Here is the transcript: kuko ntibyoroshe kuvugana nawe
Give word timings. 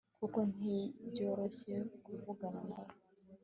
kuko 0.19 0.39
ntibyoroshe 0.53 1.73
kuvugana 2.03 2.61
nawe 2.69 2.93